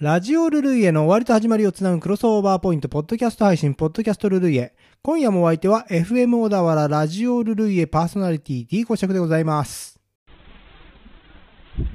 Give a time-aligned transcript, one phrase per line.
[0.00, 4.72] ラジオルルイエの終わりと始まりをつなぐクロスオーバーポイント、ポッドキャスト配信、ポッドキャストルルイエ。
[5.02, 10.00] 今夜もお相手は FM 小田原ラジオルルイエパーソナリティ D 公爵でございます。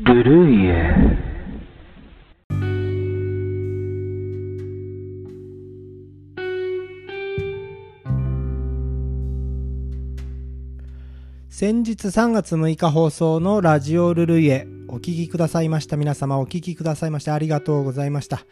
[0.02, 0.94] ルルイエ
[11.50, 18.46] 先日3月6日放送のラジオルルイエ、お聞きくださいました皆様お聞きくださいましてありがとうございました。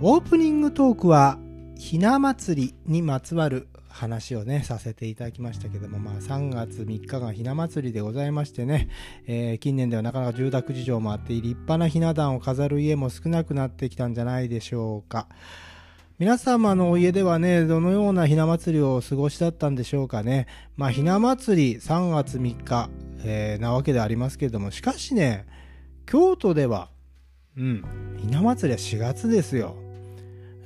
[0.00, 1.38] オープニングトークは、
[1.78, 8.88] ひな祭りにまつわる話をね、させていただきましたけども、まあ3月3日がひな祭りでございましてね、
[9.26, 15.28] えー近年ではなかなか住宅事情もあって、立派なひな壇を飾る家も少なくなってきたんじゃないでしょうか。
[16.18, 20.46] 皆様のお家ではね、どのようなひな祭りをお過ごしだったんでしょうかね。
[20.76, 22.88] まあ、ひな祭り3月3日、
[23.24, 25.46] えーなわけでありますけれども、しかしね、
[26.06, 26.90] 京都では、
[27.56, 27.84] うん、
[28.18, 29.76] ひな祭りは4月ですよ。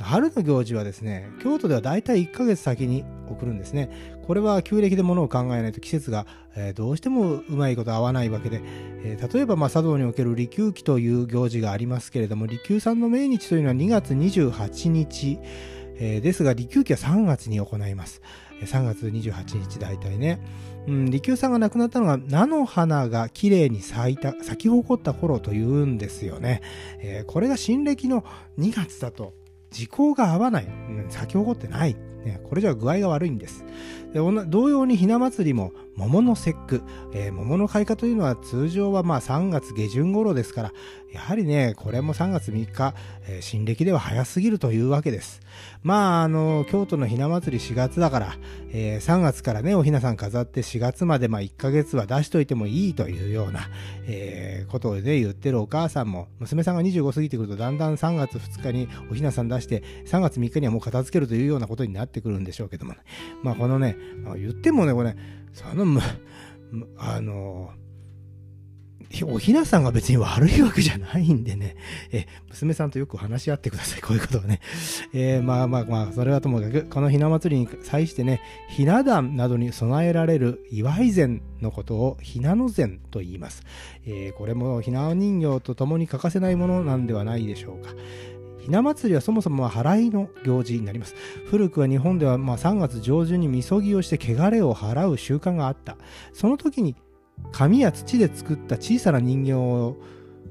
[0.01, 3.91] 春の行事はですね、京都ではだいたい1ヶ月先に送るんですね。
[4.27, 8.61] これは旧暦で物を考えないと季節が、えーどうしてもうまいこと合わないわけで、
[9.05, 15.39] えー例えば、まあ、茶道における利休期という行事がありますけれども、利休さんの命日というのは2月28日、
[16.01, 18.23] えーですが、利休期は3月に行います。
[18.63, 20.41] 3月28日大体ね。
[20.87, 26.63] うん、利休さんが亡くなったのが菜の花が綺麗に咲いた、咲き誇った頃というんですよね。
[27.01, 28.25] えーこれが新暦の
[28.59, 29.35] 2月だと、
[29.71, 30.65] 時効が合わない。
[30.65, 31.97] うん咲き誇ってない。
[32.29, 33.65] ね、これじゃ具合が悪いんです。
[34.13, 40.73] で同様にひな祭りも桃の節句、えー桃の開花というのは通常はまあ3月下旬頃ですから、
[41.13, 42.95] やはりね、これも3月3日、
[43.27, 45.41] えー新暦では早すぎるというわけです。
[45.83, 48.37] まあ、あの、京都のひな祭り4月だから、
[48.73, 53.69] えー3月からね、おひなさん飾って4月までまあ1ヶ月は出しといてもいいというような、
[54.07, 62.99] えーことをね、言ってるお母さんも、娘さんが25過ぎてくるとだんだん3月2日におひなさん出して、3月3日にはもう片付けるというようなことになっててくるんでしょうけどもね。
[63.43, 65.17] まあ、このね、まあ言ってもね、これ、
[65.53, 66.01] その、む
[66.99, 67.71] あの、
[69.25, 71.77] おひなさんが別に悪いわけじゃないんでね、
[72.13, 74.61] え、娘さんとよく話し合ってください、こういうことをね。
[75.15, 83.63] えーまあまあまあ、それはともかく、このひな祭りに際してね、ひな壇などに備えられる祝い膳のことをひなの膳と言います。
[84.05, 87.95] えーこれもひな人形と共に欠かせないものなんではないでしょうか。
[88.69, 91.15] ひな祭りはそもそもは払いの行事になります。
[91.47, 95.97] 古くは日本ではま3月上旬にみそぎをして汚れを払う習慣があった。
[96.35, 96.95] その時に
[97.51, 99.97] 紙や土で作った小さな人形を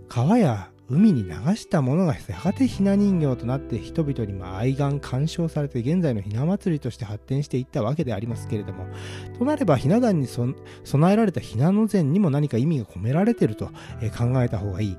[0.09, 8.87] 川や海に流したものがやがてひな人形となって人々にまあ愛玩鑑賞されて現在のひな祭りとして発展していったわけでありますけれども
[9.37, 13.67] となればひな壇に備えられたひなの膳にも何か意味が込められていると、
[14.17, 14.97] 考えた方がいい、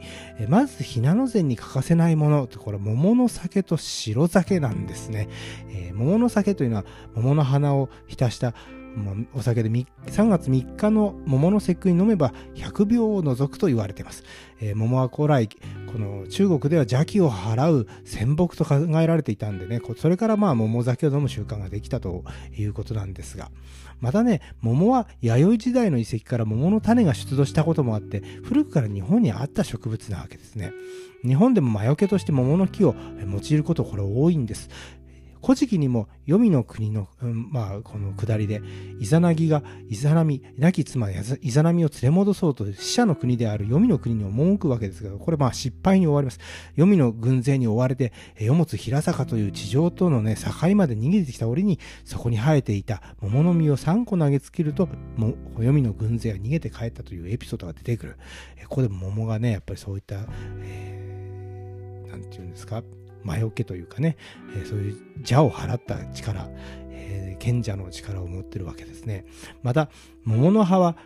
[0.49, 5.28] まずひなの膳に欠かせないものこれ桃の酒と白酒なんですね、
[5.94, 6.84] 桃の酒というのは
[7.15, 8.55] 桃の花を浸した
[8.99, 14.25] もうお酒で3月3日の桃の節句に飲めば100秒を除くと言われています、
[14.61, 15.49] えー桃は古来
[15.93, 22.25] この中国では邪気を払う仙木と考えられていたんでねそれからまあ桃酒を飲む習慣ができたと
[22.57, 23.51] いうことなんですが
[24.01, 30.73] またね桃は弥生時代の遺跡から桃の種が出土したこともあって古くから日本にあった植物なわけですね。
[31.25, 32.95] 日本でも魔除けとして桃の木を
[33.27, 34.71] 用いることこれ多いんです。
[35.43, 38.60] 古事記にも黄泉の国の、うんまあ、この下りで、
[38.99, 46.38] イザナギがイザナミ、亡き妻イザナミを連れ戻そうと死者の国である黄泉の国に赴くわけですが、これまあ失敗に終わります。
[46.76, 58.16] 黄泉の軍勢に追われて、え与物平坂という地上とのね、境まで逃げてきた折に、そこに生えていた桃の実を3個投げつけると、も黄泉の軍勢は逃げて帰ったというエピソードが出てくる。
[58.69, 60.26] ここで桃がね、やっぱりそういった、
[60.62, 60.99] えー
[62.09, 62.82] なんていうんですか、
[63.28, 64.16] 魔除けというかね、
[64.56, 66.49] えーそういう邪を払った力、
[66.91, 69.25] えー賢者の力を持ってるわけですね。
[69.62, 69.91] また、
[70.25, 70.97] 桃の葉は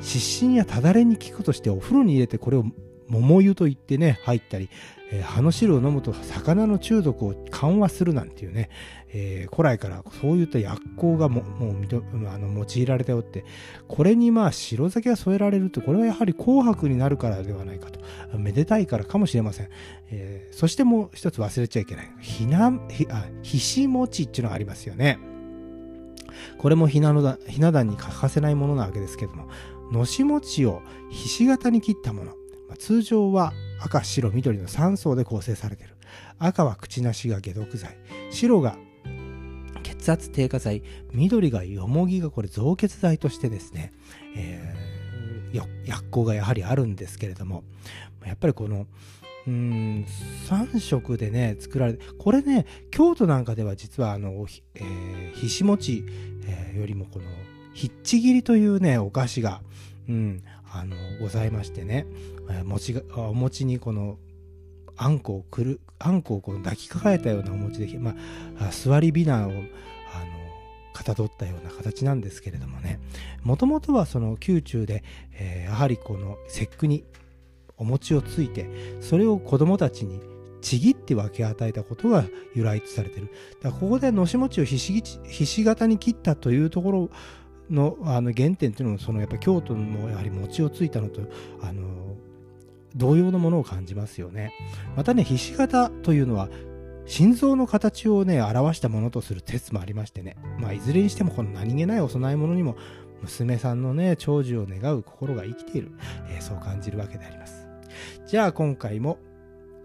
[0.00, 2.64] 湿疹やただれに効くとしてお風呂に入れてこれを
[3.10, 4.70] 桃湯と言ってね、入ったり、
[5.12, 8.70] えー葉の汁を飲むと魚の中毒を緩和するなんていうね、
[9.12, 13.44] えー古来からそういった薬効がももうあの用いられておって、
[13.88, 18.00] これにまあ白酒が添えられるって、これはやはり紅白になるからではないかと。
[18.38, 19.68] めでたいからかもしれません。
[20.10, 22.10] えーそしてもう一つ忘れちゃいけない。
[22.20, 25.18] ひな、ひ、あ、ひし餅っていうのがありますよね。
[26.58, 29.48] これもひなのだ、ひな壇に欠かせないものなわけですけども、
[29.92, 32.39] のし餅をひし形に切ったもの。
[32.70, 35.96] まあ通常は赤、白、緑の3層で構成されている。
[36.38, 37.98] 赤は口なしが解毒剤。
[38.30, 38.78] 白が
[39.82, 40.82] 血圧低下剤。
[41.12, 43.92] 緑がよもぎがこれ増血剤としてですね、
[44.36, 44.90] えー
[45.52, 47.64] 薬効がやはりあるんですけれども、
[48.24, 48.86] やっぱりこの、
[49.46, 50.06] うん
[50.48, 56.04] 3色でね作られてこれね京都なんかでは実はあの、えー、ひし餅、
[56.44, 57.24] えー、よりもこの
[57.72, 59.62] ひっちぎりというねお菓子が、
[60.10, 62.06] うん、あのございましてね、
[62.48, 64.18] えー、餅がお餅にこの
[64.96, 68.14] あんこをくるあんこをこう抱きかかえたようなお餅で、ま
[68.60, 69.60] あ、座りびなをあの
[70.92, 73.00] かたどったような形なんですけれどもね。
[73.42, 75.02] もともとはその宮中で、
[75.32, 77.04] えー、やはりこの節句に
[77.76, 78.68] お餅をついて
[79.00, 80.20] それを子供たちに
[80.60, 82.24] ちぎって分け与えたことが
[82.54, 83.32] 由来とされてる。
[83.62, 87.10] だここでのし餅をひしひし形に切ったというところ
[87.70, 91.22] のあの原点っていうのもそのやっぱ京都もやはり餅をついたのと
[91.62, 92.16] あの
[92.96, 94.52] 同様のものを感じますよね。
[94.96, 96.48] またねひし形というのは
[97.06, 100.36] 心臓の形をね表したものとする説もありましてね。
[100.58, 102.76] まあいずれにしてもこの何気ないお供え物にも
[103.22, 105.92] 娘さんのね長寿を願う心が生きている、
[106.28, 107.68] えー、そう感じるわけであります。
[108.26, 109.18] じゃあ今回も、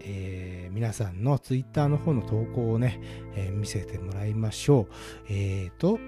[0.00, 3.00] えー、皆さんの Twitter の方の投稿をね、
[3.34, 4.94] えー、見せてもらいましょう。
[5.28, 5.98] えーと、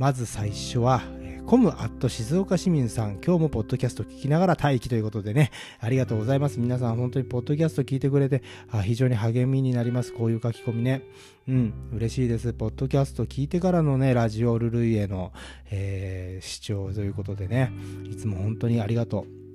[0.00, 1.02] まず最初は、
[1.44, 6.58] コムアット静岡市民さん、今日もポッドキャスト聞きながら待機ということでね、ありがとうございます。
[6.58, 10.14] 皆さん本当にポッドキャスト聞いてくれて、あ非常に励みになります。
[10.14, 11.02] こういう書き込みね。
[11.46, 12.54] うん、嬉しいです。
[12.54, 15.34] ポッドキャスト聞いてからのね、ラジオルルイへの、
[15.70, 17.70] えー、視聴ということでね、
[18.10, 19.49] いつも本当にありがとう。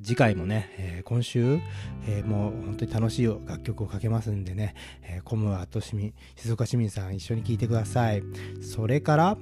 [0.00, 1.58] 次回もね、えー、今週、
[2.06, 8.22] えー、もう本当に楽しい楽曲をかけますんでね、えー、コムアット市民、静岡市民さん一緒に聴いてください。
[8.62, 9.36] それから、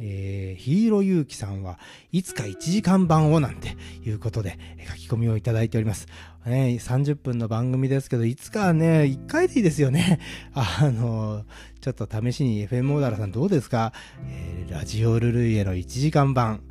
[0.00, 1.78] えー、ヒーローゆうきさんは
[2.12, 4.58] いつか1時間版をなんていうことで
[4.88, 6.06] 書き込みをいただいております。
[6.46, 10.20] ね、30分の番組ですけど、いつかね、1回でいいですよね。
[10.54, 11.44] あの、
[11.80, 13.92] ちょっと試しに FM オーダラさんどうですか、
[14.24, 16.62] えー、ラジオルルイエの1時間版。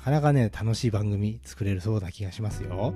[0.00, 2.94] なかなかね、楽しい番組作れるそうな気がしますよ。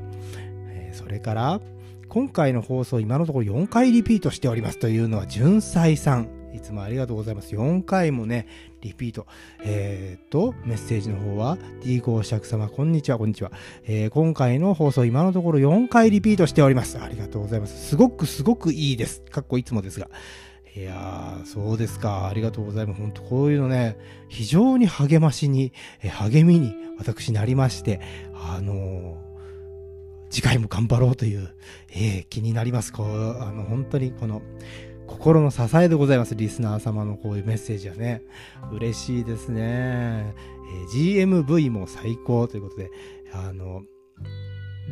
[0.69, 1.61] えー、それから、
[2.09, 6.29] 今回の放送今のところ4回リピートしておりますというのは、純才さん。
[6.55, 7.55] いつもありがとうございます。
[7.55, 8.47] 4回もね、
[8.81, 9.27] リピート。
[9.65, 13.53] えー、と、メッセージの方は、D 公爵様、こんにちは、こんにちは。
[13.87, 16.99] えー、今回の放送、今のところ4回リピートしております。
[16.99, 17.89] ありがとうございます。
[17.89, 19.21] すごくすごくいいです。
[19.31, 20.09] かっこいつもですが。
[20.77, 22.29] いやー、そうですか。
[22.29, 23.01] ありがとうございます。
[23.01, 23.97] 本当こういうのね、
[24.29, 25.73] 非常に励ましに、
[26.03, 28.01] え励みに私なりまして、
[28.35, 29.17] あの、
[30.31, 31.55] 次回も頑張ろうという、
[31.91, 32.93] えー、気になります。
[32.93, 34.43] こう、あの、本当にこの、
[35.07, 36.35] 心の支えでございます。
[36.35, 38.23] リスナー様のこういうメッセージはね。
[38.73, 39.63] 嬉しいですね。
[39.63, 42.91] えー、GMV も最高ということで、
[43.33, 43.83] あの、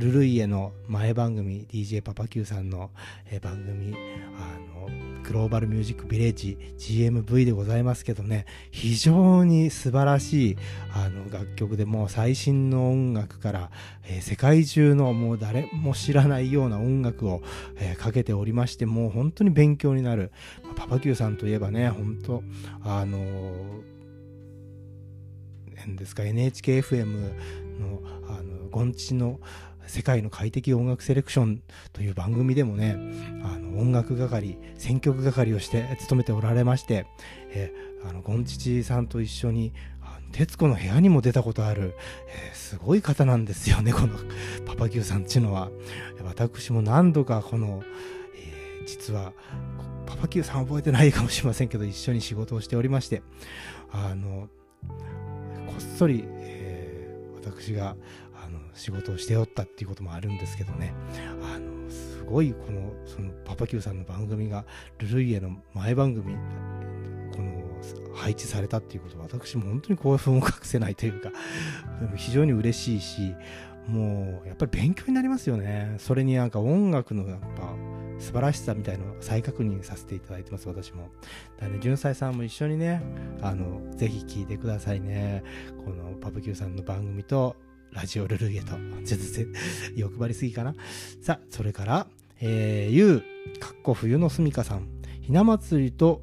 [0.02, 2.90] ルルイエの前番組、DJ パパ Q さんの、
[3.30, 3.94] え、番組、
[4.36, 4.88] あの、
[5.22, 10.56] グローバルミュージックビレッジ GMV でございますけどね、非常に素晴らしい
[10.92, 13.70] あの楽曲でもう最新の音楽から、
[14.04, 17.40] えー、世界中のもう誰も知らないような音楽を、
[17.76, 20.32] えー、かけておりまして、もう本当に勉強になる。
[20.76, 22.42] パパ Q さんといえばね、本当
[22.82, 23.92] あのー、
[25.96, 27.30] ですか NHKFM の
[28.28, 29.40] あのゴンチの
[29.86, 31.62] 世界の快適音楽セレクション
[31.92, 32.96] という番組でもね、
[33.42, 37.06] あの音楽係、選曲係をして務めておられまして、
[38.24, 39.72] ゴンチチさんと一緒に、
[40.32, 41.94] 徹子の部屋にも出たことある、
[42.26, 44.18] えー、すごい方なんですよね、この
[44.66, 45.70] パパ Q さんっていうのは。
[46.24, 47.82] 私も何度かこの、
[48.34, 49.32] えー、実は、
[50.06, 53.22] パパ Q さん覚えてないかもしれませんけど、一緒に仕事をしておりまして、
[53.90, 54.48] あの、
[55.66, 57.96] こっそり、えー、私が
[58.74, 60.94] 仕事をしておったっていうこともあるんですけどね。
[61.42, 64.64] あのすごいこのそのパパ Q さんの番組が
[64.98, 66.34] ルルイエの前番組
[67.34, 67.62] この
[68.14, 71.30] 配置されたっていうことは私も本当に興奮を隠せないというか
[72.16, 73.34] 非常に嬉しいし
[73.86, 75.96] もうやっぱり勉強になりますよね。
[75.98, 77.74] それになんか音楽のやっぱ
[78.18, 81.10] 素晴らしさみたいのを再確認させていただいてます私も。
[81.58, 83.02] だね純才さんも一緒にね
[83.42, 85.42] あのぜひ聴いてくださいね。
[85.84, 87.56] このパパ Q さんの番組と
[87.92, 88.72] ラジオルルイエと、
[89.04, 90.74] ちょっと欲張りすぎかな？
[91.20, 92.06] さあ、それから、
[92.40, 93.22] えー、ゆ
[93.56, 94.88] う、かっこ冬のすみかさん、
[95.20, 96.22] ひな祭りと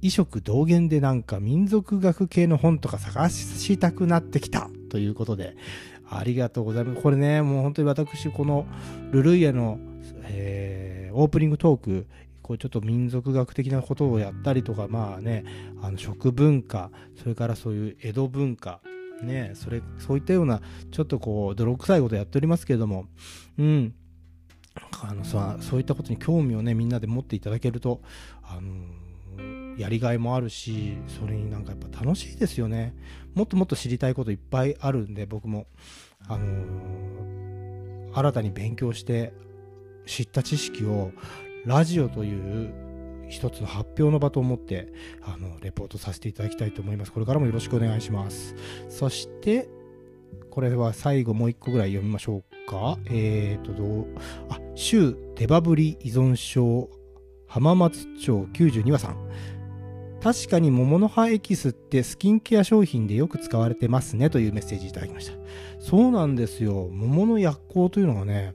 [0.00, 5.56] 異色同源でなんか民族学系の本とか探したくなってきたということで、
[6.08, 7.02] ありがとうございます。
[7.02, 8.66] これね、もう本当に私、この
[9.10, 9.78] ルルイエの、
[10.28, 12.06] えー、オープニングトーク、
[12.42, 15.44] こうちょっと民族学的なことをやったりとか、まあね、
[15.82, 16.90] あの食文化、
[17.22, 18.80] それからそういう江戸文化、
[19.22, 23.06] ねそれそういったようなちょっとこう泥臭いことやっておりますけれども
[23.58, 23.94] うん。
[25.02, 28.00] あのさそういったことに興味をねみんなで持っていただけると
[28.42, 28.72] あの
[29.76, 32.94] やりがいもあるしそれになんかやっぱ楽しいですよね。
[33.34, 35.66] もっともっと知りたいこといっぱいあるんで僕も。
[36.26, 39.34] あの新たに勉強して
[40.06, 41.12] 知った知識を
[41.66, 42.72] ラジオという
[43.28, 47.12] 一つの発表の場と思ってあのレポートさせていただきたいと思います。
[47.12, 48.54] これからもよろしくお願いします。
[48.88, 49.68] そして
[50.50, 52.98] これは最後もう一個ぐらい読みましょうか。
[53.06, 54.06] えーとどう
[54.48, 56.88] あ州手羽振り依存症
[57.46, 59.28] 浜松町92話さん。
[60.22, 65.34] 確かに桃の葉エキスってスキンケア商品でよく使われてますねというメッセージいただきました。
[65.80, 66.88] そうなんですよ。
[66.90, 68.54] 桃の薬効というのがね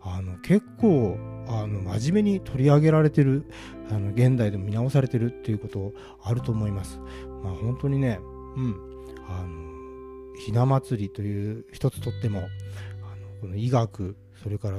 [0.00, 1.18] あの結構
[1.52, 3.44] あの真面目に取り上げられてる
[3.90, 5.92] あの現代でも見直されてるっていうこと
[6.22, 7.00] あると思います。
[7.42, 8.20] まあ本当にね
[8.56, 8.90] うん。
[9.28, 12.48] あのひな祭りという一つとってもあの
[13.40, 14.78] この医学それから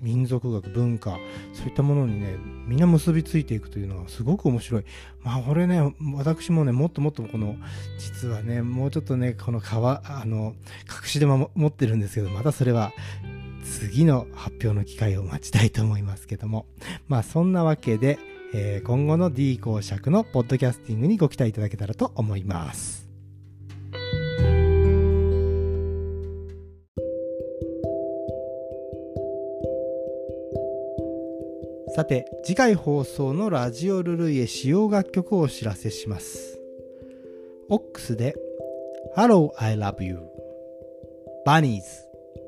[0.00, 1.18] 民族学文化
[1.52, 4.84] そういったものにねみんな結びついていくというのはすごく面白い。
[5.22, 7.56] まあこれね私もねもっともっとこの
[7.98, 10.54] 実はねもうちょっとねこの皮あの
[11.02, 12.92] 隠し玉持ってるんですけどまたそれは
[13.82, 16.66] 次の発表の機会を待ちたいと思いますけども。
[17.08, 18.20] まあそんなわけで、
[18.54, 23.08] えー、今後の D 公爵のポッドキャスティングにご期待いただけたらと思います。
[31.96, 36.60] さて、次回放送のラジオルルイエ使用楽曲をお知らせします。
[37.68, 38.36] オックスで
[39.16, 40.20] Hello, I love you
[41.44, 41.82] Bunnies,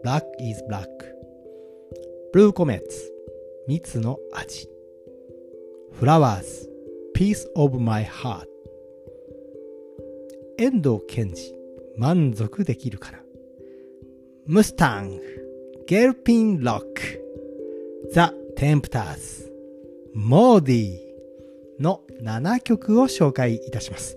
[0.04, 0.93] Black is Black
[2.34, 2.80] Blue Comets
[3.68, 4.68] 蜜の味。
[6.00, 6.68] Flowers,
[7.16, 8.46] Peace of My Heart
[10.58, 11.54] 遠藤健二
[11.96, 13.20] 満足できるから
[14.48, 15.22] ムスタング
[15.86, 17.22] ゲルピンロック。
[18.12, 19.52] ザ・テンプターズ、
[20.12, 20.98] モーディ
[21.78, 24.16] の7曲を紹介いたします。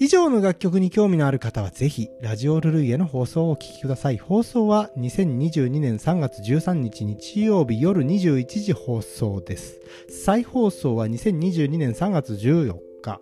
[0.00, 4.16] 以上の楽曲に興味のある方はぜひ、ラジオルルイエの放送をお聴きください。
[4.16, 9.80] 放送は2022年3月13日日曜日夜21時放送です。
[10.08, 13.20] 再放送は2022年3月14日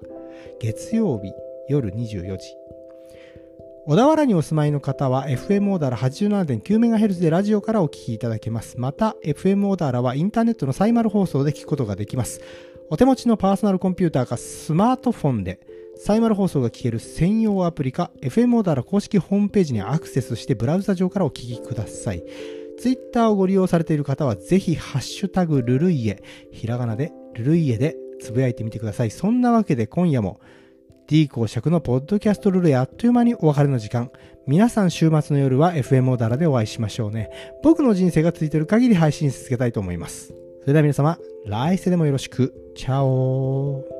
[0.60, 1.32] 月曜日
[1.70, 2.54] 夜24時。
[3.86, 8.78] 小田原にお住まいの方は FM オーダーラ 87.9MHz でラジオからお聞きいただけます。
[8.78, 12.42] また、FM オーダーラはインターネットのサイマル放送で聞くことができます。
[12.90, 15.58] お手持ちのパーソナルコンピューターかスマートフォンで
[15.98, 22.22] サイマル放送が聞ける専用アプリか FM オーダーラ公式ホームページにアクセスしてブラウザ上からお聞きください。
[22.78, 26.22] ツイッターをご利用されている方はぜひハッシュタグルルイエ、
[26.52, 29.10] ひらがなでルルイエでつぶやいてみてください。
[29.10, 30.40] そんなわけで今夜も
[31.08, 34.10] D 公爵のポッドキャストルールやあっという間にお別れの時間。
[34.46, 37.30] 皆さん週末の夜は FM オーダラでお会いしましょうね。
[37.62, 40.34] 僕の人生がついている限り配信し続けたいと思います。
[40.60, 42.52] それでは皆様、来世でもよろしく。
[42.76, 43.95] チャオ